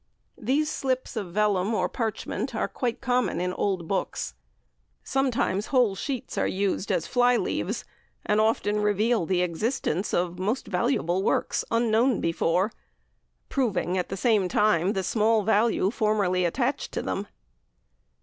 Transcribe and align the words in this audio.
These 0.39 0.67
slips 0.67 1.15
of 1.15 1.31
vellum 1.31 1.75
or 1.75 1.87
parchment 1.87 2.55
are 2.55 2.67
quite 2.67 3.01
common 3.01 3.39
in 3.39 3.53
old 3.53 3.87
books. 3.87 4.33
Sometimes 5.03 5.67
whole 5.67 5.93
sheets 5.93 6.39
are 6.39 6.47
used 6.47 6.91
as 6.91 7.05
fly 7.05 7.37
leaves, 7.37 7.85
and 8.25 8.41
often 8.41 8.79
reveal 8.81 9.27
the 9.27 9.43
existence 9.43 10.11
of 10.11 10.39
most 10.39 10.65
valuable 10.65 11.21
works, 11.21 11.63
unknown 11.69 12.19
before 12.19 12.71
proving, 13.47 13.95
at 13.95 14.09
the 14.09 14.17
same 14.17 14.47
time, 14.49 14.93
the 14.93 15.03
small 15.03 15.43
value 15.43 15.91
formerly 15.91 16.45
attached 16.45 16.91
to 16.93 17.03
them. 17.03 17.27